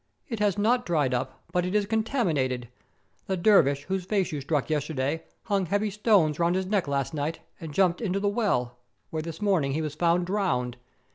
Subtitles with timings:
[0.27, 2.69] "It has not dried up, but it is contaminated.
[3.27, 7.13] The der vish whose face you struck yesterday hung heavy stones round his neck last
[7.13, 8.79] night and jumped into the well,
[9.11, 10.77] where this morning he was found drowned.